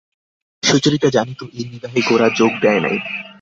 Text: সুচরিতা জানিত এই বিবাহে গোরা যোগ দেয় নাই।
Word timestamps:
সুচরিতা 0.63 1.09
জানিত 1.09 1.41
এই 1.53 1.65
বিবাহে 1.65 1.99
গোরা 2.09 2.27
যোগ 2.35 2.51
দেয় 2.61 2.81
নাই। 2.81 2.97